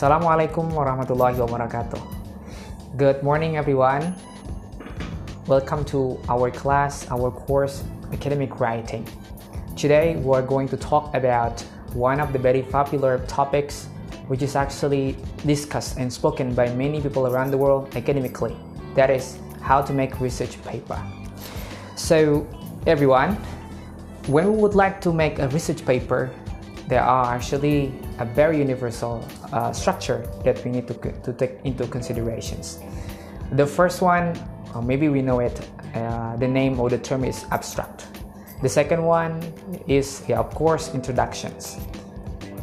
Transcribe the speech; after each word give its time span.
Assalamualaikum 0.00 0.72
warahmatullahi 0.72 1.36
wabarakatuh. 1.36 2.00
Good 2.96 3.20
morning, 3.20 3.60
everyone. 3.60 4.16
Welcome 5.44 5.84
to 5.92 6.16
our 6.24 6.48
class, 6.48 7.04
our 7.12 7.28
course, 7.28 7.84
Academic 8.08 8.56
Writing. 8.56 9.04
Today, 9.76 10.16
we're 10.24 10.40
going 10.40 10.72
to 10.72 10.80
talk 10.80 11.12
about 11.12 11.60
one 11.92 12.16
of 12.16 12.32
the 12.32 12.40
very 12.40 12.64
popular 12.64 13.20
topics, 13.28 13.92
which 14.32 14.40
is 14.40 14.56
actually 14.56 15.20
discussed 15.44 16.00
and 16.00 16.08
spoken 16.08 16.56
by 16.56 16.72
many 16.72 17.04
people 17.04 17.28
around 17.28 17.52
the 17.52 17.60
world 17.60 17.92
academically. 17.92 18.56
That 18.96 19.12
is 19.12 19.36
how 19.60 19.84
to 19.84 19.92
make 19.92 20.16
research 20.16 20.56
paper. 20.64 20.96
So, 22.00 22.48
everyone, 22.88 23.36
when 24.32 24.48
we 24.48 24.56
would 24.64 24.72
like 24.72 25.04
to 25.04 25.12
make 25.12 25.44
a 25.44 25.52
research 25.52 25.84
paper, 25.84 26.32
there 26.88 27.04
are 27.04 27.36
actually 27.36 27.92
a 28.20 28.24
very 28.24 28.58
universal 28.58 29.26
uh, 29.52 29.72
structure 29.72 30.24
that 30.44 30.62
we 30.64 30.70
need 30.70 30.86
to, 30.86 30.94
to 30.94 31.32
take 31.32 31.58
into 31.64 31.86
considerations. 31.86 32.78
The 33.52 33.66
first 33.66 34.02
one, 34.02 34.38
maybe 34.84 35.08
we 35.08 35.22
know 35.22 35.40
it, 35.40 35.68
uh, 35.94 36.36
the 36.36 36.46
name 36.46 36.78
or 36.78 36.88
the 36.88 36.98
term 36.98 37.24
is 37.24 37.44
abstract. 37.50 38.06
The 38.62 38.68
second 38.68 39.02
one 39.02 39.40
is, 39.88 40.22
yeah, 40.28 40.38
of 40.38 40.54
course, 40.54 40.94
introductions. 40.94 41.78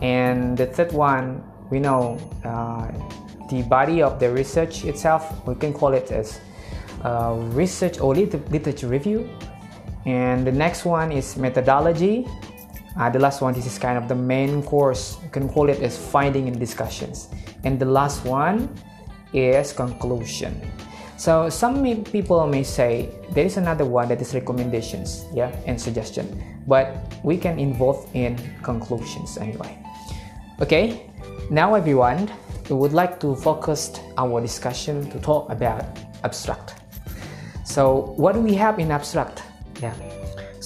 And 0.01 0.55
the 0.55 0.67
third 0.67 0.91
one, 0.91 1.43
we 1.71 1.79
know 1.79 2.19
uh, 2.45 2.91
the 3.49 3.63
body 3.63 4.03
of 4.03 4.19
the 4.19 4.31
research 4.31 4.85
itself, 4.85 5.45
we 5.47 5.55
can 5.55 5.73
call 5.73 5.93
it 5.93 6.11
as 6.11 6.39
uh, 7.03 7.35
research 7.49 7.99
or 7.99 8.13
literature 8.15 8.87
review. 8.87 9.27
And 10.05 10.45
the 10.45 10.51
next 10.51 10.85
one 10.85 11.11
is 11.11 11.35
methodology, 11.35 12.27
uh, 12.99 13.09
the 13.09 13.19
last 13.19 13.41
one, 13.41 13.53
this 13.53 13.65
is 13.65 13.77
kind 13.77 13.97
of 13.97 14.07
the 14.07 14.15
main 14.15 14.63
course. 14.63 15.17
You 15.23 15.29
can 15.29 15.49
call 15.49 15.69
it 15.69 15.81
as 15.81 15.97
finding 15.97 16.47
and 16.47 16.59
discussions. 16.59 17.29
And 17.63 17.79
the 17.79 17.85
last 17.85 18.25
one 18.25 18.73
is 19.33 19.71
conclusion. 19.71 20.61
So 21.17 21.49
some 21.49 21.83
people 22.05 22.45
may 22.47 22.63
say 22.63 23.09
there 23.31 23.45
is 23.45 23.57
another 23.57 23.85
one 23.85 24.07
that 24.09 24.21
is 24.21 24.33
recommendations, 24.33 25.25
yeah, 25.33 25.51
and 25.65 25.79
suggestion. 25.79 26.43
But 26.67 26.95
we 27.23 27.37
can 27.37 27.59
involve 27.59 28.07
in 28.13 28.37
conclusions 28.61 29.37
anyway. 29.37 29.77
Okay, 30.61 31.09
now 31.49 31.75
everyone, 31.75 32.31
we 32.69 32.75
would 32.75 32.93
like 32.93 33.19
to 33.21 33.35
focus 33.35 33.99
our 34.17 34.41
discussion 34.41 35.09
to 35.11 35.19
talk 35.19 35.49
about 35.51 35.85
abstract. 36.23 36.75
So 37.63 38.13
what 38.17 38.33
do 38.33 38.41
we 38.41 38.53
have 38.55 38.79
in 38.79 38.91
abstract? 38.91 39.43
Yeah. 39.81 39.93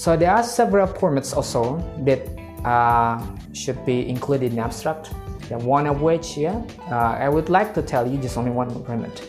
So 0.02 0.16
there 0.16 0.32
are 0.32 0.42
several 0.42 0.88
formats 0.88 1.32
also 1.32 1.78
that 1.98 2.26
uh, 2.66 3.24
should 3.52 3.86
be 3.86 4.08
included 4.08 4.52
in 4.52 4.58
abstract. 4.58 5.12
Yeah, 5.48 5.58
one 5.58 5.86
of 5.86 6.02
which, 6.02 6.36
yeah, 6.36 6.60
uh, 6.90 7.24
I 7.24 7.28
would 7.28 7.48
like 7.48 7.72
to 7.74 7.82
tell 7.82 8.04
you 8.10 8.18
just 8.18 8.36
only 8.36 8.50
one 8.50 8.68
format. 8.84 9.22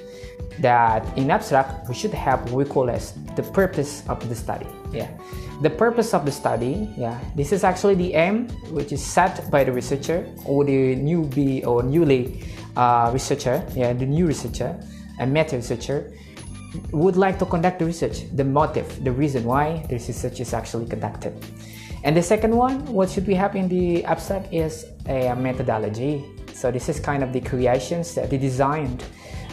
That 0.61 1.05
in 1.15 1.29
abstract 1.29 1.87
we 1.87 1.93
should 1.93 2.15
have 2.15 2.51
what 2.51 2.65
we 2.65 2.65
call 2.65 2.89
as 2.89 3.13
the 3.35 3.43
purpose 3.43 4.01
of 4.09 4.27
the 4.27 4.33
study. 4.33 4.65
Yeah, 4.91 5.11
the 5.61 5.69
purpose 5.69 6.11
of 6.15 6.25
the 6.25 6.31
study. 6.31 6.89
Yeah, 6.97 7.19
this 7.35 7.51
is 7.51 7.63
actually 7.63 7.93
the 7.93 8.15
aim 8.15 8.49
which 8.73 8.91
is 8.91 9.05
set 9.05 9.51
by 9.51 9.63
the 9.63 9.71
researcher 9.71 10.25
or 10.43 10.65
the 10.65 10.95
newbie 10.95 11.67
or 11.67 11.83
newly 11.83 12.41
uh, 12.75 13.11
researcher. 13.13 13.63
Yeah, 13.75 13.93
the 13.93 14.07
new 14.07 14.25
researcher, 14.25 14.75
a 15.19 15.27
meta 15.27 15.55
researcher 15.55 16.11
would 16.91 17.15
like 17.15 17.39
to 17.39 17.45
conduct 17.45 17.79
the 17.79 17.85
research, 17.85 18.23
the 18.35 18.43
motive, 18.43 19.03
the 19.03 19.11
reason 19.11 19.43
why 19.43 19.85
the 19.89 19.95
research 19.95 20.39
is 20.39 20.53
actually 20.53 20.87
conducted. 20.87 21.33
And 22.03 22.17
the 22.17 22.21
second 22.21 22.55
one, 22.55 22.85
what 22.87 23.09
should 23.09 23.27
we 23.27 23.35
have 23.35 23.55
in 23.55 23.69
the 23.69 24.03
abstract 24.05 24.53
is 24.53 24.85
a 25.07 25.35
methodology. 25.35 26.25
So 26.53 26.71
this 26.71 26.89
is 26.89 26.99
kind 26.99 27.23
of 27.23 27.31
the 27.31 27.41
creations 27.41 28.13
that 28.15 28.29
they 28.29 28.37
designed 28.37 29.03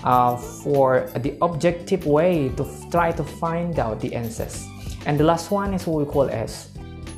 uh, 0.05 0.37
for 0.37 1.11
the 1.19 1.37
objective 1.43 2.07
way 2.07 2.49
to 2.57 2.67
try 2.91 3.13
to 3.13 3.23
find 3.23 3.79
out 3.79 4.01
the 4.01 4.15
answers. 4.15 4.67
And 5.07 5.19
the 5.19 5.25
last 5.25 5.51
one 5.51 5.75
is 5.75 5.87
what 5.87 6.05
we 6.05 6.13
call 6.13 6.29
as 6.29 6.71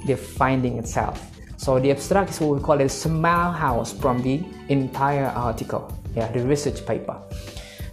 the 0.06 0.16
finding 0.16 0.78
itself. 0.78 1.30
So 1.56 1.78
the 1.78 1.90
abstract 1.92 2.30
is 2.30 2.40
what 2.40 2.58
we 2.58 2.62
call 2.62 2.80
a 2.80 2.88
small 2.88 3.52
house 3.52 3.92
from 3.92 4.22
the 4.22 4.42
entire 4.68 5.26
article, 5.26 5.96
yeah, 6.14 6.30
the 6.32 6.44
research 6.44 6.84
paper. 6.84 7.20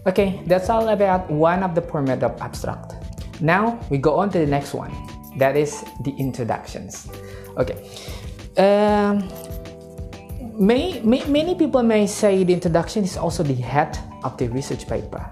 Okay, 0.07 0.41
that's 0.45 0.69
all 0.69 0.89
about 0.89 1.29
one 1.29 1.63
of 1.63 1.75
the 1.75 1.81
format 1.81 2.23
of 2.23 2.39
abstract. 2.41 2.95
Now 3.41 3.79
we 3.89 3.97
go 3.97 4.15
on 4.15 4.29
to 4.31 4.39
the 4.39 4.47
next 4.47 4.73
one. 4.73 4.91
That 5.37 5.57
is 5.57 5.83
the 6.03 6.11
introductions. 6.17 7.09
Okay. 7.57 7.75
Um, 8.57 9.27
may, 10.57 11.01
may, 11.01 11.23
many 11.25 11.55
people 11.55 11.83
may 11.83 12.07
say 12.07 12.43
the 12.43 12.53
introduction 12.53 13.03
is 13.03 13.17
also 13.17 13.43
the 13.43 13.53
head 13.53 13.97
of 14.23 14.37
the 14.37 14.47
research 14.49 14.87
paper. 14.87 15.29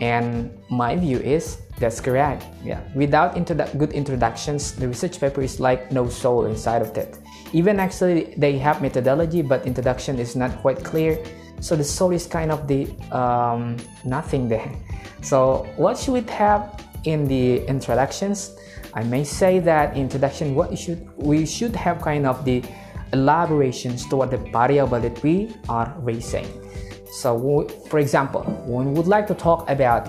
And 0.00 0.50
my 0.70 0.96
view 0.96 1.18
is 1.18 1.58
that's 1.80 2.00
correct. 2.00 2.44
Yeah. 2.62 2.80
Without 2.94 3.34
introdu- 3.34 3.76
good 3.76 3.92
introductions, 3.92 4.72
the 4.72 4.86
research 4.86 5.18
paper 5.18 5.40
is 5.40 5.60
like 5.60 5.90
no 5.90 6.08
soul 6.08 6.44
inside 6.44 6.82
of 6.82 6.96
it. 6.96 7.18
Even 7.52 7.80
actually, 7.80 8.34
they 8.36 8.58
have 8.58 8.82
methodology, 8.82 9.42
but 9.42 9.66
introduction 9.66 10.18
is 10.18 10.36
not 10.36 10.56
quite 10.60 10.84
clear 10.84 11.18
so 11.60 11.76
the 11.76 11.84
soul 11.84 12.12
is 12.12 12.26
kind 12.26 12.50
of 12.50 12.66
the 12.66 12.88
um, 13.12 13.76
nothing 14.04 14.48
there. 14.48 14.70
So 15.22 15.68
what 15.76 15.98
should 15.98 16.12
we 16.14 16.22
have 16.32 16.84
in 17.04 17.28
the 17.28 17.64
introductions? 17.66 18.56
I 18.94 19.04
may 19.04 19.22
say 19.24 19.60
that 19.60 19.96
introduction 19.96 20.54
what 20.54 20.76
should 20.76 21.06
we 21.16 21.46
should 21.46 21.76
have 21.76 22.00
kind 22.02 22.26
of 22.26 22.44
the 22.44 22.64
elaborations 23.12 24.08
toward 24.08 24.30
the 24.30 24.38
variable 24.38 25.00
that 25.00 25.22
we 25.22 25.54
are 25.68 25.94
raising. 25.98 26.46
So 27.12 27.68
for 27.88 27.98
example 27.98 28.42
we 28.66 28.84
would 28.86 29.06
like 29.06 29.26
to 29.28 29.34
talk 29.34 29.68
about 29.68 30.08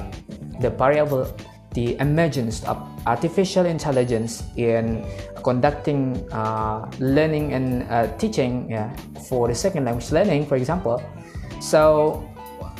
the 0.61 0.69
variable 0.69 1.28
the 1.73 1.95
emergence 2.00 2.63
of 2.66 2.78
artificial 3.07 3.66
intelligence 3.66 4.44
in 4.57 5.06
conducting 5.44 6.19
uh, 6.31 6.90
learning 7.00 7.53
and 7.53 7.84
uh, 7.90 8.07
teaching 8.17 8.69
yeah, 8.69 8.94
for 9.29 9.47
the 9.47 9.56
second 9.56 9.85
language 9.85 10.11
learning 10.11 10.45
for 10.45 10.57
example 10.57 11.01
so 11.61 12.27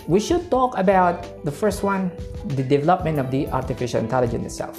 we 0.07 0.19
should 0.19 0.49
talk 0.49 0.77
about 0.77 1.45
the 1.45 1.51
first 1.51 1.83
one, 1.83 2.11
the 2.57 2.63
development 2.63 3.19
of 3.19 3.29
the 3.29 3.47
artificial 3.49 3.99
intelligence 3.99 4.45
itself. 4.45 4.75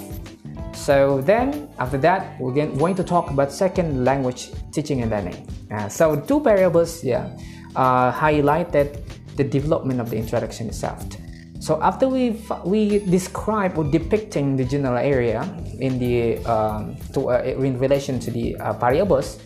So 0.75 1.21
then 1.21 1.69
after 1.79 1.97
that, 1.99 2.39
we're 2.41 2.53
going 2.53 2.95
to 2.95 3.03
talk 3.03 3.31
about 3.31 3.51
second 3.51 4.03
language 4.03 4.51
teaching 4.73 5.01
and 5.01 5.09
learning. 5.09 5.47
Uh, 5.71 5.87
so 5.87 6.19
two 6.19 6.41
variables, 6.41 7.03
yeah, 7.03 7.31
uh, 7.75 8.11
highlighted 8.11 8.99
the 9.37 9.43
development 9.43 10.01
of 10.01 10.09
the 10.09 10.17
introduction 10.17 10.67
itself. 10.67 11.07
So 11.63 11.81
after 11.81 12.09
we 12.09 12.43
we 12.65 12.99
describe 13.07 13.77
or 13.77 13.85
depicting 13.87 14.57
the 14.57 14.65
general 14.65 14.99
area 14.99 15.47
in 15.79 15.97
the 15.97 16.43
um, 16.43 16.99
to, 17.15 17.31
uh, 17.31 17.41
in 17.41 17.79
relation 17.79 18.19
to 18.19 18.31
the 18.31 18.57
uh, 18.57 18.73
variables, 18.73 19.39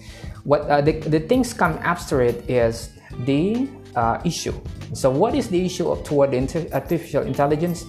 what 0.44 0.62
uh, 0.66 0.82
the, 0.82 0.98
the 1.06 1.20
things 1.20 1.54
come 1.54 1.78
after 1.86 2.24
it 2.26 2.50
is 2.50 2.90
the 3.30 3.70
uh, 3.98 4.22
issue. 4.24 4.54
So, 4.94 5.10
what 5.10 5.34
is 5.34 5.50
the 5.50 5.58
issue 5.58 5.90
of 5.90 6.06
toward 6.06 6.38
artificial 6.38 7.26
intelligence 7.26 7.84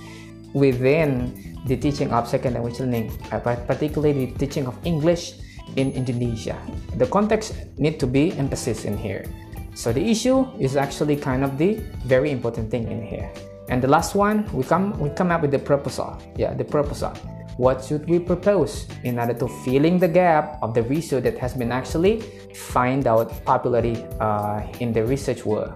within 0.57 1.37
the 1.69 1.77
teaching 1.77 2.11
of 2.11 2.27
second 2.27 2.55
language 2.55 2.81
learning, 2.81 3.13
uh, 3.31 3.39
particularly 3.39 4.33
the 4.33 4.39
teaching 4.41 4.67
of 4.67 4.75
English 4.85 5.37
in 5.77 5.93
Indonesia? 5.93 6.57
The 6.97 7.07
context 7.07 7.53
need 7.77 8.01
to 8.01 8.07
be 8.09 8.33
emphasis 8.41 8.89
in 8.89 8.97
here. 8.97 9.29
So 9.77 9.93
the 9.93 10.03
issue 10.03 10.49
is 10.59 10.75
actually 10.75 11.15
kind 11.15 11.45
of 11.45 11.61
the 11.61 11.79
very 12.09 12.33
important 12.33 12.73
thing 12.73 12.91
in 12.91 13.05
here. 13.05 13.31
And 13.69 13.85
the 13.85 13.87
last 13.87 14.17
one, 14.17 14.49
we 14.57 14.65
come 14.65 14.97
we 14.99 15.13
come 15.13 15.31
up 15.31 15.45
with 15.45 15.53
the 15.53 15.61
proposal. 15.61 16.17
Yeah, 16.35 16.57
the 16.57 16.65
proposal 16.65 17.13
what 17.59 17.85
should 17.85 18.09
we 18.09 18.19
propose 18.19 18.87
in 19.03 19.19
order 19.19 19.35
to 19.35 19.49
filling 19.67 19.99
the 19.99 20.07
gap 20.07 20.59
of 20.63 20.75
the 20.75 20.83
research 20.85 21.25
that 21.25 21.37
has 21.39 21.55
been 21.55 21.73
actually 21.73 22.23
find 22.55 23.07
out 23.07 23.35
popularly 23.45 24.07
uh, 24.21 24.63
in 24.79 24.93
the 24.93 25.05
research 25.05 25.45
world? 25.45 25.75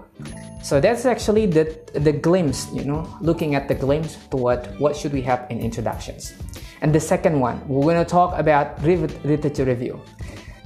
So 0.63 0.79
that's 0.79 1.05
actually 1.05 1.45
the 1.45 1.75
the 1.91 2.13
glimpse 2.15 2.71
you 2.71 2.87
know 2.87 3.03
looking 3.19 3.53
at 3.53 3.67
the 3.67 3.75
glimpse 3.75 4.15
toward 4.31 4.63
what 4.79 4.95
should 4.95 5.11
we 5.11 5.21
have 5.27 5.45
in 5.51 5.59
introductions. 5.59 6.33
And 6.81 6.95
the 6.95 7.03
second 7.03 7.39
one 7.39 7.59
we're 7.67 7.83
going 7.83 7.99
to 7.99 8.09
talk 8.09 8.39
about 8.39 8.81
literature 8.81 9.65
review. 9.65 9.99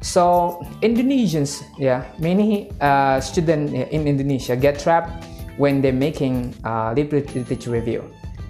So 0.01 0.61
indonesians 0.85 1.65
yeah 1.81 2.05
many 2.21 2.69
uh, 2.79 3.19
students 3.19 3.73
in 3.73 4.05
indonesia 4.05 4.55
get 4.55 4.77
trapped 4.77 5.25
when 5.57 5.81
they're 5.81 5.97
making 5.97 6.53
uh, 6.61 6.93
literature 6.93 7.73
review 7.73 8.05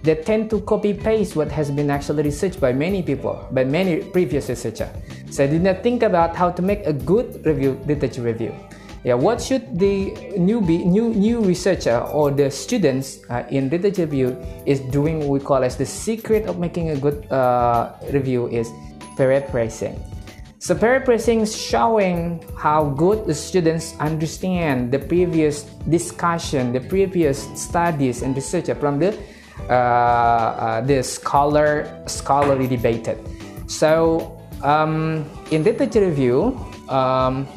they 0.07 0.15
tend 0.15 0.49
to 0.49 0.61
copy 0.61 0.93
paste 0.93 1.35
what 1.35 1.51
has 1.51 1.69
been 1.69 1.91
actually 1.91 2.23
researched 2.23 2.61
by 2.61 2.71
many 2.71 3.03
people, 3.03 3.45
by 3.51 3.65
many 3.65 3.99
previous 3.99 4.47
researchers. 4.47 4.87
So 5.29 5.43
I 5.43 5.47
did 5.47 5.61
not 5.61 5.83
think 5.83 6.03
about 6.03 6.35
how 6.35 6.49
to 6.49 6.61
make 6.61 6.85
a 6.85 6.93
good 6.93 7.45
review, 7.45 7.79
literature 7.85 8.21
review. 8.21 8.55
Yeah, 9.03 9.13
what 9.13 9.41
should 9.41 9.77
the 9.77 10.11
newbie, 10.35 10.85
new 10.85 11.13
new 11.13 11.39
researcher 11.43 11.99
or 12.11 12.31
the 12.31 12.49
students 12.49 13.19
uh, 13.29 13.43
in 13.51 13.69
literature 13.69 14.07
review 14.07 14.35
is 14.65 14.79
doing 14.91 15.19
what 15.19 15.29
we 15.29 15.39
call 15.39 15.63
as 15.63 15.75
the 15.77 15.85
secret 15.85 16.47
of 16.47 16.59
making 16.59 16.89
a 16.91 16.97
good 16.97 17.27
uh, 17.31 17.93
review 18.11 18.47
is 18.47 18.71
paraphrasing. 19.15 19.95
So 20.59 20.73
paraphrasing 20.73 21.41
is 21.41 21.55
showing 21.55 22.43
how 22.57 22.89
good 22.97 23.27
the 23.27 23.35
students 23.35 23.93
understand 23.99 24.91
the 24.91 24.99
previous 24.99 25.63
discussion, 25.87 26.73
the 26.73 26.81
previous 26.81 27.45
studies 27.53 28.23
and 28.23 28.35
research 28.35 28.67
from 28.79 28.99
the 28.99 29.15
the 29.67 31.01
scholar 31.03 32.03
scholarly 32.05 32.67
debated. 32.67 33.17
So 33.67 34.37
um, 34.63 35.25
in 35.51 35.63
literature 35.63 36.05
review, 36.05 36.57
um, 36.89 37.47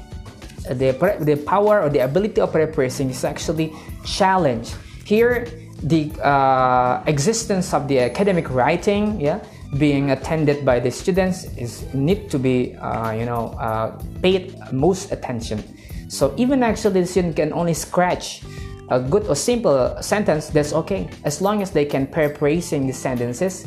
the 0.68 0.92
the 1.20 1.36
power 1.46 1.82
or 1.82 1.88
the 1.88 2.00
ability 2.00 2.40
of 2.40 2.52
paraphrasing 2.52 3.10
is 3.10 3.24
actually 3.24 3.72
challenged. 4.04 4.74
Here, 5.04 5.46
the 5.82 6.12
uh, 6.22 7.02
existence 7.06 7.74
of 7.74 7.88
the 7.88 8.00
academic 8.00 8.50
writing, 8.50 9.20
yeah 9.20 9.40
being 9.78 10.10
attended 10.10 10.64
by 10.64 10.80
the 10.80 10.90
students 10.90 11.44
is 11.56 11.86
need 11.94 12.28
to 12.30 12.38
be 12.38 12.74
uh, 12.76 13.12
you 13.12 13.24
know 13.24 13.54
uh, 13.58 13.96
paid 14.20 14.56
most 14.72 15.12
attention 15.12 15.62
so 16.08 16.34
even 16.36 16.62
actually 16.62 17.00
the 17.00 17.06
student 17.06 17.36
can 17.36 17.52
only 17.52 17.74
scratch 17.74 18.42
a 18.90 19.00
good 19.00 19.26
or 19.26 19.36
simple 19.36 19.96
sentence 20.02 20.48
that's 20.48 20.72
okay. 20.72 21.08
As 21.24 21.40
long 21.40 21.62
as 21.62 21.70
they 21.70 21.84
can 21.84 22.06
paraphrasing 22.06 22.86
the 22.86 22.92
sentences 22.92 23.66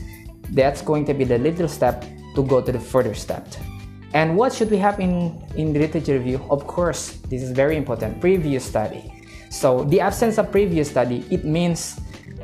that's 0.52 0.82
going 0.82 1.06
to 1.06 1.14
be 1.14 1.24
the 1.24 1.38
little 1.38 1.68
step 1.68 2.06
to 2.36 2.44
go 2.44 2.62
to 2.62 2.72
the 2.72 2.80
further 2.80 3.14
step. 3.14 3.48
And 4.14 4.38
what 4.38 4.54
should 4.54 4.70
we 4.70 4.78
have 4.78 5.00
in 5.00 5.42
in 5.56 5.74
the 5.74 5.80
literature 5.80 6.20
review? 6.20 6.40
Of 6.52 6.68
course 6.68 7.18
this 7.32 7.42
is 7.42 7.52
very 7.52 7.78
important 7.78 8.20
previous 8.20 8.64
study. 8.64 9.10
So 9.50 9.84
the 9.86 10.02
absence 10.02 10.38
of 10.38 10.52
previous 10.52 10.90
study 10.90 11.26
it 11.32 11.46
means 11.46 12.00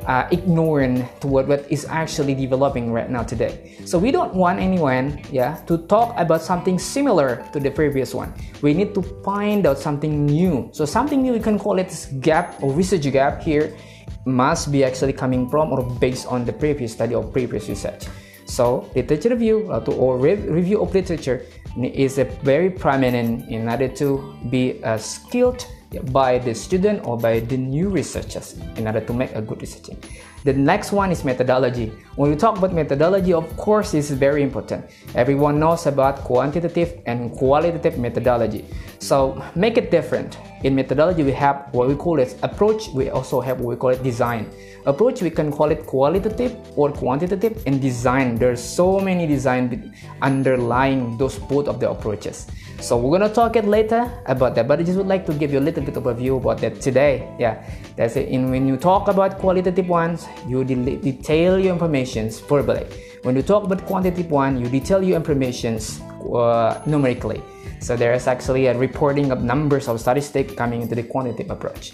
uh, 0.05 0.27
ignoring 0.31 1.07
to 1.21 1.27
what, 1.27 1.49
is 1.69 1.85
actually 1.89 2.35
developing 2.35 2.91
right 2.91 3.09
now 3.09 3.23
today. 3.23 3.77
So 3.85 3.97
we 3.97 4.11
don't 4.11 4.33
want 4.33 4.59
anyone, 4.59 5.21
yeah, 5.31 5.55
to 5.67 5.77
talk 5.87 6.13
about 6.17 6.41
something 6.41 6.79
similar 6.79 7.47
to 7.53 7.59
the 7.59 7.71
previous 7.71 8.13
one. 8.13 8.33
We 8.61 8.73
need 8.73 8.93
to 8.95 9.01
find 9.23 9.65
out 9.65 9.79
something 9.79 10.25
new. 10.25 10.69
So 10.71 10.85
something 10.85 11.21
new, 11.21 11.33
we 11.33 11.39
can 11.39 11.59
call 11.59 11.79
it 11.79 11.91
gap 12.21 12.61
or 12.61 12.71
research 12.73 13.11
gap 13.11 13.41
here 13.41 13.75
must 14.25 14.71
be 14.71 14.83
actually 14.83 15.13
coming 15.13 15.49
from 15.49 15.71
or 15.71 15.83
based 15.99 16.27
on 16.27 16.45
the 16.45 16.53
previous 16.53 16.93
study 16.93 17.15
or 17.15 17.23
previous 17.23 17.69
research. 17.69 18.05
So 18.45 18.89
literature 18.95 19.29
review 19.29 19.71
uh, 19.71 19.79
to, 19.81 19.91
or 19.93 20.17
re 20.17 20.35
review 20.35 20.81
of 20.81 20.93
literature 20.93 21.45
is 21.77 22.17
a 22.17 22.25
very 22.43 22.69
prominent 22.69 23.47
in 23.49 23.69
order 23.69 23.87
to 24.01 24.35
be 24.49 24.81
a 24.83 24.97
skilled 24.97 25.65
by 26.11 26.37
the 26.37 26.53
student 26.53 27.05
or 27.05 27.17
by 27.17 27.39
the 27.39 27.57
new 27.57 27.89
researchers 27.89 28.57
in 28.77 28.87
order 28.87 29.01
to 29.01 29.13
make 29.13 29.33
a 29.35 29.41
good 29.41 29.61
research. 29.61 29.97
The 30.43 30.53
next 30.53 30.91
one 30.91 31.11
is 31.11 31.25
methodology. 31.25 31.91
When 32.19 32.31
we 32.31 32.35
talk 32.35 32.57
about 32.57 32.73
methodology, 32.73 33.31
of 33.31 33.47
course, 33.55 33.93
this 33.93 34.11
is 34.11 34.17
very 34.17 34.43
important. 34.43 34.83
Everyone 35.15 35.57
knows 35.57 35.85
about 35.85 36.17
quantitative 36.17 36.99
and 37.05 37.31
qualitative 37.31 37.97
methodology. 37.97 38.65
So 38.99 39.41
make 39.55 39.77
it 39.77 39.89
different. 39.89 40.37
In 40.65 40.75
methodology, 40.75 41.23
we 41.23 41.31
have 41.31 41.69
what 41.71 41.87
we 41.87 41.95
call 41.95 42.19
it 42.19 42.35
approach. 42.43 42.89
We 42.89 43.09
also 43.09 43.39
have 43.39 43.61
what 43.61 43.69
we 43.69 43.75
call 43.77 43.91
it 43.91 44.03
design. 44.03 44.51
Approach, 44.85 45.21
we 45.21 45.29
can 45.29 45.49
call 45.49 45.71
it 45.71 45.85
qualitative 45.85 46.57
or 46.75 46.91
quantitative. 46.91 47.63
And 47.65 47.81
design, 47.81 48.35
there's 48.35 48.61
so 48.61 48.99
many 48.99 49.25
design 49.25 49.95
underlying 50.21 51.17
those 51.17 51.39
both 51.39 51.69
of 51.69 51.79
the 51.79 51.89
approaches. 51.89 52.47
So 52.81 52.97
we're 52.97 53.19
gonna 53.19 53.33
talk 53.33 53.57
it 53.57 53.65
later 53.65 54.09
about 54.25 54.55
that, 54.55 54.67
but 54.67 54.79
I 54.79 54.83
just 54.83 54.97
would 54.97 55.07
like 55.07 55.25
to 55.25 55.33
give 55.33 55.51
you 55.51 55.59
a 55.59 55.65
little 55.67 55.83
bit 55.83 55.97
of 55.97 56.05
a 56.05 56.13
view 56.13 56.37
about 56.37 56.59
that 56.59 56.79
today. 56.79 57.27
Yeah, 57.37 57.61
that's 57.97 58.15
it. 58.15 58.29
And 58.29 58.49
when 58.49 58.67
you 58.69 58.77
talk 58.77 59.09
about 59.09 59.37
qualitative 59.37 59.89
ones, 59.89 60.27
you 60.47 60.63
de- 60.63 60.95
detail 60.95 61.59
your 61.59 61.75
informations 62.15 62.39
verbally. 62.47 62.85
When 63.23 63.35
you 63.35 63.41
talk 63.41 63.63
about 63.63 63.85
quantitative 63.85 64.31
one, 64.31 64.59
you 64.59 64.69
detail 64.69 65.03
your 65.03 65.15
informations 65.15 66.01
uh, 66.01 66.81
numerically. 66.85 67.41
So 67.81 67.95
there 67.95 68.13
is 68.13 68.27
actually 68.27 68.67
a 68.67 68.77
reporting 68.77 69.31
of 69.31 69.43
numbers 69.43 69.87
of 69.87 69.99
statistics 69.99 70.53
coming 70.53 70.81
into 70.81 70.95
the 70.95 71.03
quantitative 71.03 71.51
approach. 71.51 71.93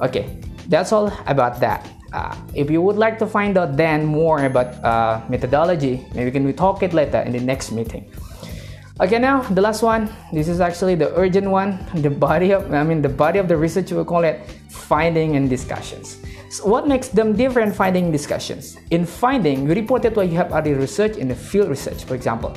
Okay, 0.00 0.38
that's 0.68 0.92
all 0.92 1.12
about 1.26 1.60
that. 1.60 1.88
Uh, 2.12 2.34
if 2.54 2.70
you 2.70 2.80
would 2.80 2.96
like 2.96 3.18
to 3.18 3.26
find 3.26 3.58
out 3.58 3.76
then 3.76 4.06
more 4.06 4.44
about 4.44 4.72
uh, 4.84 5.20
methodology, 5.28 6.06
maybe 6.14 6.26
we 6.26 6.30
can 6.30 6.56
talk 6.56 6.82
it 6.82 6.94
later 6.94 7.20
in 7.20 7.32
the 7.32 7.40
next 7.40 7.72
meeting. 7.72 8.04
Okay, 8.98 9.18
now 9.18 9.42
the 9.52 9.60
last 9.60 9.82
one. 9.82 10.08
This 10.32 10.48
is 10.48 10.60
actually 10.60 10.94
the 10.94 11.12
urgent 11.16 11.50
one. 11.50 11.84
The 11.96 12.08
body 12.08 12.52
of, 12.52 12.72
I 12.72 12.82
mean, 12.82 13.02
the 13.02 13.10
body 13.10 13.38
of 13.38 13.46
the 13.46 13.56
research. 13.56 13.92
We 13.92 14.04
call 14.04 14.24
it 14.24 14.40
finding 14.70 15.36
and 15.36 15.50
discussions. 15.50 16.16
So 16.48 16.66
what 16.66 16.86
makes 16.86 17.08
them 17.08 17.34
different? 17.34 17.74
Finding 17.74 18.12
discussions. 18.12 18.76
In 18.90 19.04
finding, 19.04 19.66
you 19.66 19.74
reported 19.74 20.14
what 20.14 20.28
you 20.28 20.36
have 20.36 20.52
already 20.52 20.74
researched 20.74 21.18
in 21.18 21.28
the 21.28 21.34
field 21.34 21.68
research. 21.68 22.04
For 22.04 22.14
example, 22.14 22.54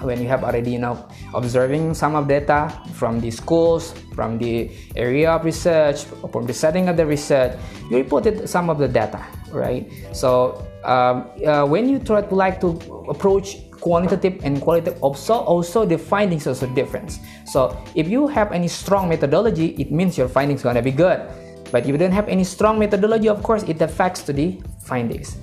when 0.00 0.20
you 0.22 0.28
have 0.28 0.44
already 0.44 0.72
you 0.72 0.78
know 0.78 1.08
observing 1.34 1.94
some 1.94 2.14
of 2.14 2.28
data 2.28 2.72
from 2.94 3.20
the 3.20 3.30
schools, 3.30 3.92
from 4.14 4.38
the 4.38 4.70
area 4.96 5.30
of 5.30 5.44
research, 5.44 6.04
from 6.32 6.46
the 6.46 6.54
setting 6.54 6.88
of 6.88 6.96
the 6.96 7.04
research, 7.04 7.58
you 7.90 7.98
reported 7.98 8.48
some 8.48 8.70
of 8.70 8.78
the 8.78 8.88
data, 8.88 9.24
right? 9.52 9.90
So 10.12 10.66
um, 10.84 11.30
uh, 11.44 11.66
when 11.66 11.88
you 11.88 11.98
try 11.98 12.22
to 12.22 12.34
like 12.34 12.60
to 12.60 12.78
approach 13.08 13.58
quantitative 13.80 14.42
and 14.42 14.60
qualitative 14.60 15.00
also 15.02 15.34
also 15.34 15.86
the 15.86 15.96
findings 15.96 16.48
also 16.48 16.66
different 16.74 17.20
so 17.46 17.70
if 17.94 18.08
you 18.08 18.26
have 18.26 18.50
any 18.50 18.66
strong 18.66 19.08
methodology 19.08 19.68
it 19.78 19.92
means 19.92 20.18
your 20.18 20.26
findings 20.26 20.62
gonna 20.62 20.82
be 20.82 20.90
good 20.90 21.22
but 21.70 21.82
if 21.84 21.88
you 21.88 21.98
don't 21.98 22.12
have 22.12 22.28
any 22.28 22.44
strong 22.44 22.78
methodology 22.78 23.28
of 23.28 23.42
course 23.42 23.62
it 23.64 23.80
affects 23.82 24.22
to 24.22 24.32
the 24.32 24.60
findings. 24.84 25.36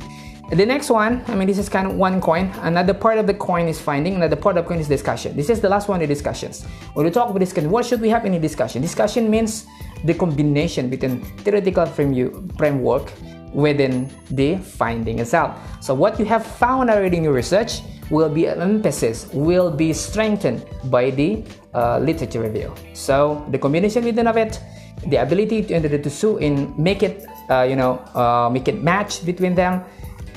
The 0.51 0.65
next 0.65 0.91
one 0.91 1.23
i 1.27 1.33
mean 1.33 1.47
this 1.47 1.57
is 1.57 1.69
kind 1.69 1.87
of 1.87 1.95
one 1.95 2.21
coin. 2.21 2.51
Another 2.61 2.93
part 2.93 3.17
of 3.17 3.25
the 3.27 3.33
coin 3.33 3.67
is 3.67 3.79
finding 3.81 4.15
another 4.15 4.35
part 4.35 4.57
of 4.57 4.65
coin 4.65 4.79
is 4.79 4.87
discussion. 4.87 5.35
This 5.35 5.49
is 5.49 5.59
the 5.59 5.69
last 5.69 5.87
one 5.87 5.99
the 5.99 6.07
discussions. 6.07 6.63
When 6.93 7.05
we 7.05 7.11
talk 7.11 7.29
about 7.29 7.39
discussion 7.39 7.71
what 7.71 7.85
should 7.85 8.01
we 8.01 8.09
have 8.09 8.25
in 8.25 8.33
a 8.35 8.39
discussion? 8.39 8.81
Discussion 8.81 9.29
means 9.29 9.65
the 10.03 10.13
combination 10.13 10.89
between 10.89 11.21
theoretical 11.43 11.85
framework 11.85 13.11
within 13.55 14.11
the 14.31 14.57
finding 14.57 15.19
itself. 15.19 15.57
So 15.81 15.93
what 15.93 16.19
you 16.19 16.25
have 16.25 16.45
found 16.45 16.89
already 16.89 17.17
in 17.17 17.23
your 17.23 17.33
research 17.33 17.81
will 18.09 18.29
be 18.29 18.47
emphasis 18.47 19.27
will 19.33 19.71
be 19.71 19.93
strengthened 19.93 20.65
by 20.85 21.09
the 21.09 21.43
uh, 21.73 21.97
literature 21.99 22.41
review. 22.41 22.73
So 22.93 23.45
the 23.49 23.57
combination 23.57 24.03
within 24.03 24.27
of 24.27 24.37
it 24.37 24.59
the 25.07 25.17
ability 25.17 25.63
to 25.63 25.73
enter 25.73 25.87
the 25.87 26.09
two 26.09 26.37
and 26.39 26.77
make 26.77 27.03
it 27.03 27.25
uh, 27.49 27.61
you 27.63 27.75
know 27.75 27.99
uh, 28.15 28.49
make 28.51 28.67
it 28.67 28.81
match 28.81 29.25
between 29.25 29.55
them 29.55 29.83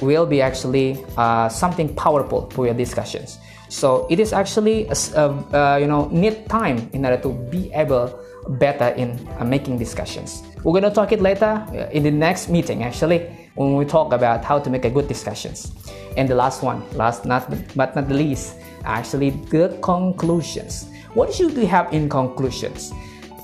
will 0.01 0.27
be 0.27 0.41
actually 0.41 1.05
uh, 1.17 1.49
something 1.49 1.95
powerful 1.95 2.49
for 2.51 2.67
your 2.67 2.75
discussions 2.75 3.39
so 3.69 4.07
it 4.11 4.21
is 4.21 4.33
actually 4.33 4.87
a, 4.89 4.95
uh, 4.95 5.77
you 5.81 5.87
know 5.87 6.09
need 6.09 6.49
time 6.49 6.89
in 6.93 7.05
order 7.05 7.21
to 7.21 7.31
be 7.51 7.71
able 7.73 8.19
better 8.61 8.89
in 8.97 9.19
uh, 9.39 9.45
making 9.45 9.79
discussions 9.79 10.43
we're 10.65 10.73
going 10.73 10.83
to 10.83 10.91
talk 10.91 11.13
it 11.13 11.21
later 11.21 11.65
in 11.93 12.03
the 12.03 12.11
next 12.11 12.49
meeting 12.49 12.83
actually 12.83 13.31
when 13.55 13.75
we 13.75 13.85
talk 13.85 14.13
about 14.13 14.45
how 14.45 14.59
to 14.59 14.71
make 14.71 14.85
a 14.85 14.91
good 14.91 15.09
discussions 15.09 15.73
and 16.19 16.29
the 16.29 16.35
last 16.35 16.63
one, 16.63 16.83
last 16.99 17.25
not 17.25 17.49
but 17.77 17.95
not 17.95 18.09
the 18.09 18.15
least, 18.15 18.57
actually 18.85 19.31
the 19.31 19.79
conclusions. 19.81 20.91
What 21.15 21.33
should 21.33 21.57
we 21.57 21.65
have 21.67 21.93
in 21.93 22.09
conclusions? 22.09 22.93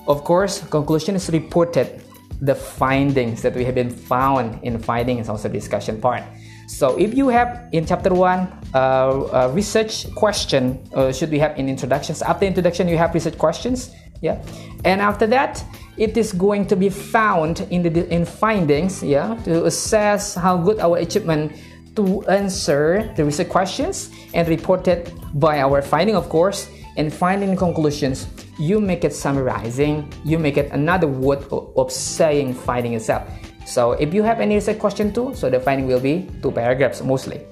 Of 0.07 0.25
course, 0.25 0.61
conclusion 0.69 1.17
is 1.17 1.31
reported 1.31 2.03
the 2.41 2.55
findings 2.55 3.43
that 3.43 3.55
we 3.55 3.65
have 3.65 3.75
been 3.75 3.91
found 3.91 4.63
in 4.63 4.79
finding 4.79 5.19
is 5.19 5.29
also 5.29 5.49
discussion 5.49 6.01
part. 6.01 6.23
So 6.67 6.99
if 6.99 7.15
you 7.15 7.29
have 7.29 7.69
in 7.73 7.87
chapter 7.87 8.13
one 8.13 8.49
uh, 8.75 9.51
research 9.53 10.13
question, 10.15 10.81
uh, 10.95 11.13
should 11.13 11.31
we 11.31 11.39
have 11.39 11.59
in 11.59 11.69
introductions? 11.69 12.23
After 12.23 12.47
introduction, 12.47 12.89
you 12.89 12.99
have 12.99 13.15
research 13.15 13.39
questions, 13.39 13.91
yeah, 14.21 14.43
and 14.85 15.01
after 15.01 15.27
that, 15.29 15.63
it 15.97 16.17
is 16.17 16.33
going 16.33 16.67
to 16.67 16.77
be 16.77 16.89
found 16.89 17.67
in 17.71 17.83
the 17.83 18.09
in 18.13 18.25
findings, 18.25 19.03
yeah, 19.03 19.37
to 19.45 19.67
assess 19.67 20.35
how 20.35 20.57
good 20.57 20.81
our 20.81 20.99
achievement 20.99 21.53
to 21.97 22.25
answer 22.27 23.13
the 23.17 23.25
research 23.25 23.49
questions 23.49 24.11
and 24.33 24.49
reported 24.49 25.13
by 25.35 25.61
our 25.61 25.81
finding, 25.83 26.17
of 26.17 26.29
course. 26.29 26.69
And 26.97 27.13
finding 27.13 27.57
conclusions, 27.57 28.29
you 28.59 28.81
make 28.81 29.05
it 29.05 29.13
summarizing, 29.13 30.13
you 30.25 30.39
make 30.39 30.57
it 30.57 30.71
another 30.73 31.07
word 31.07 31.45
of 31.51 31.91
saying 31.91 32.55
finding 32.55 32.95
itself. 32.95 33.29
So 33.67 33.93
if 33.93 34.13
you 34.13 34.23
have 34.23 34.41
any 34.41 34.57
research 34.57 34.79
question 34.79 35.13
too, 35.13 35.35
so 35.35 35.49
the 35.49 35.61
finding 35.61 35.87
will 35.87 36.01
be 36.01 36.29
two 36.43 36.53
paragraphs 36.53 37.03
mostly. 37.03 37.47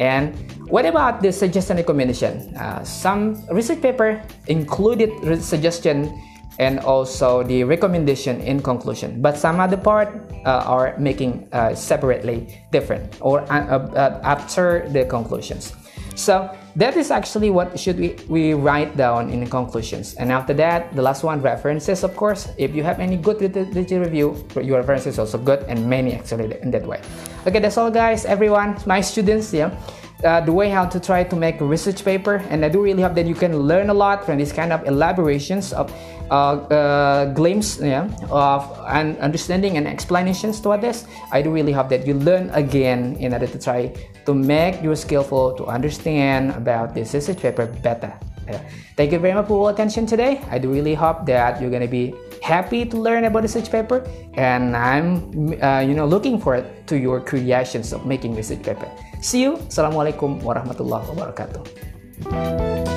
And 0.00 0.34
what 0.68 0.86
about 0.86 1.22
the 1.22 1.32
suggestion 1.32 1.76
recommendation? 1.76 2.54
Uh, 2.56 2.82
some 2.82 3.46
research 3.50 3.80
paper 3.80 4.20
included 4.48 5.42
suggestion 5.42 6.12
and 6.58 6.78
also 6.80 7.42
the 7.42 7.64
recommendation 7.64 8.40
in 8.40 8.62
conclusion 8.62 9.20
but 9.20 9.36
some 9.36 9.58
other 9.58 9.76
part 9.76 10.08
uh, 10.46 10.62
are 10.66 10.94
making 10.98 11.48
uh, 11.52 11.74
separately 11.74 12.62
different 12.70 13.18
or 13.20 13.40
uh, 13.50 13.78
uh, 13.78 14.20
after 14.22 14.88
the 14.90 15.04
conclusions 15.06 15.74
so 16.14 16.48
that 16.76 16.96
is 16.96 17.10
actually 17.10 17.50
what 17.50 17.78
should 17.78 17.98
we, 17.98 18.16
we 18.28 18.54
write 18.54 18.96
down 18.96 19.30
in 19.30 19.40
the 19.40 19.46
conclusions. 19.46 20.14
And 20.14 20.32
after 20.32 20.54
that 20.54 20.94
the 20.94 21.02
last 21.02 21.22
one 21.22 21.40
references 21.40 22.02
of 22.02 22.16
course. 22.16 22.48
If 22.58 22.74
you 22.74 22.82
have 22.82 23.00
any 23.00 23.16
good 23.16 23.40
literature 23.40 24.00
review 24.00 24.44
your 24.60 24.78
references 24.78 25.18
also 25.18 25.38
good 25.38 25.62
and 25.68 25.88
many 25.88 26.14
actually 26.14 26.60
in 26.60 26.70
that 26.72 26.86
way. 26.86 27.00
Okay 27.46 27.60
that's 27.60 27.78
all 27.78 27.90
guys. 27.90 28.24
Everyone 28.24 28.76
my 28.86 29.00
students 29.00 29.52
yeah. 29.52 29.70
Uh, 30.24 30.40
the 30.40 30.52
way 30.52 30.70
how 30.70 30.86
to 30.86 30.98
try 30.98 31.22
to 31.22 31.36
make 31.36 31.60
a 31.60 31.64
research 31.64 32.02
paper. 32.02 32.36
And 32.48 32.64
i 32.64 32.68
do 32.68 32.80
really 32.80 33.02
hope 33.02 33.14
that 33.14 33.26
you 33.26 33.34
can 33.34 33.58
learn 33.58 33.90
a 33.90 33.94
lot 33.94 34.24
from 34.24 34.38
this 34.38 34.52
kind 34.52 34.72
of 34.72 34.86
elaborations 34.86 35.72
of 35.74 35.92
uh, 36.30 36.56
uh, 36.72 37.24
glimpse 37.34 37.78
yeah, 37.80 38.08
of 38.30 38.64
an 38.88 39.16
understanding 39.18 39.76
and 39.76 39.86
explanations 39.86 40.60
to 40.62 40.78
this. 40.80 41.06
I 41.30 41.42
do 41.42 41.50
really 41.50 41.72
hope 41.72 41.90
that 41.90 42.06
you 42.06 42.14
learn 42.14 42.48
again 42.50 43.16
in 43.20 43.34
order 43.34 43.46
to 43.46 43.58
try 43.58 43.92
to 44.26 44.34
make 44.34 44.82
you 44.82 44.94
skillful 44.96 45.52
to 45.54 45.66
understand 45.66 46.50
about 46.52 46.94
this 46.94 47.14
research 47.14 47.38
paper 47.38 47.66
better. 47.82 48.12
Thank 48.96 49.12
you 49.12 49.18
very 49.18 49.32
much 49.32 49.48
for 49.48 49.56
your 49.56 49.70
attention 49.72 50.04
today. 50.04 50.44
I 50.50 50.58
do 50.58 50.70
really 50.70 50.94
hope 50.94 51.24
that 51.26 51.60
you're 51.60 51.70
gonna 51.70 51.88
be 51.88 52.12
happy 52.42 52.84
to 52.84 52.96
learn 52.96 53.24
about 53.24 53.42
research 53.42 53.72
paper, 53.72 54.04
and 54.36 54.76
I'm, 54.76 55.24
uh, 55.62 55.80
you 55.80 55.94
know, 55.96 56.04
looking 56.04 56.38
forward 56.38 56.68
to 56.88 56.98
your 57.00 57.20
creations 57.20 57.92
of 57.92 58.04
making 58.04 58.36
research 58.36 58.62
paper. 58.62 58.86
See 59.24 59.40
you. 59.40 59.56
Assalamualaikum 59.72 60.44
warahmatullahi 60.44 61.08
wabarakatuh. 61.08 62.93